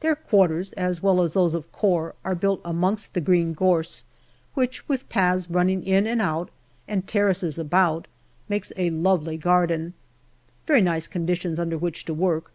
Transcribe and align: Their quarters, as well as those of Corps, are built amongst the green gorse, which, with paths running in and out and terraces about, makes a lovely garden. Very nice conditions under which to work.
Their 0.00 0.14
quarters, 0.14 0.74
as 0.74 1.02
well 1.02 1.22
as 1.22 1.32
those 1.32 1.54
of 1.54 1.72
Corps, 1.72 2.14
are 2.22 2.34
built 2.34 2.60
amongst 2.66 3.14
the 3.14 3.20
green 3.22 3.54
gorse, 3.54 4.04
which, 4.52 4.86
with 4.90 5.08
paths 5.08 5.48
running 5.48 5.82
in 5.82 6.06
and 6.06 6.20
out 6.20 6.50
and 6.86 7.08
terraces 7.08 7.58
about, 7.58 8.06
makes 8.46 8.74
a 8.76 8.90
lovely 8.90 9.38
garden. 9.38 9.94
Very 10.66 10.82
nice 10.82 11.06
conditions 11.06 11.58
under 11.58 11.78
which 11.78 12.04
to 12.04 12.12
work. 12.12 12.52